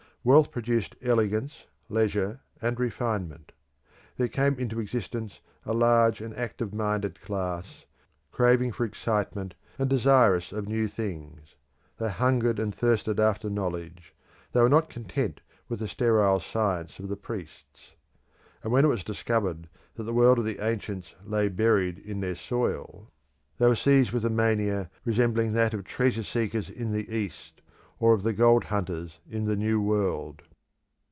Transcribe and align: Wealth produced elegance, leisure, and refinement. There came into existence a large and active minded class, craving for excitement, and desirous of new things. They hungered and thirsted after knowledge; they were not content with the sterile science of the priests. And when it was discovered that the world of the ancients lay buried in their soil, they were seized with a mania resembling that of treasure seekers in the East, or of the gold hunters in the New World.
Wealth 0.23 0.51
produced 0.51 0.95
elegance, 1.01 1.65
leisure, 1.89 2.41
and 2.61 2.79
refinement. 2.79 3.53
There 4.17 4.27
came 4.27 4.53
into 4.59 4.79
existence 4.79 5.39
a 5.65 5.73
large 5.73 6.21
and 6.21 6.31
active 6.35 6.75
minded 6.75 7.19
class, 7.21 7.87
craving 8.31 8.73
for 8.73 8.85
excitement, 8.85 9.55
and 9.79 9.89
desirous 9.89 10.51
of 10.51 10.67
new 10.67 10.87
things. 10.87 11.55
They 11.97 12.11
hungered 12.11 12.59
and 12.59 12.71
thirsted 12.71 13.19
after 13.19 13.49
knowledge; 13.49 14.13
they 14.51 14.61
were 14.61 14.69
not 14.69 14.91
content 14.91 15.41
with 15.67 15.79
the 15.79 15.87
sterile 15.87 16.39
science 16.39 16.99
of 16.99 17.07
the 17.09 17.17
priests. 17.17 17.93
And 18.61 18.71
when 18.71 18.85
it 18.85 18.89
was 18.89 19.03
discovered 19.03 19.69
that 19.95 20.03
the 20.03 20.13
world 20.13 20.37
of 20.37 20.45
the 20.45 20.63
ancients 20.63 21.15
lay 21.25 21.49
buried 21.49 21.97
in 21.97 22.19
their 22.19 22.35
soil, 22.35 23.09
they 23.57 23.65
were 23.65 23.75
seized 23.75 24.11
with 24.11 24.23
a 24.23 24.29
mania 24.29 24.91
resembling 25.03 25.53
that 25.53 25.73
of 25.73 25.83
treasure 25.83 26.21
seekers 26.21 26.69
in 26.69 26.91
the 26.91 27.09
East, 27.09 27.57
or 28.03 28.15
of 28.15 28.23
the 28.23 28.33
gold 28.33 28.63
hunters 28.63 29.19
in 29.29 29.45
the 29.45 29.55
New 29.55 29.79
World. 29.79 30.41